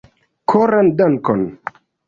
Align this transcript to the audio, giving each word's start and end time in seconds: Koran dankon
Koran 0.53 0.91
dankon 1.03 1.47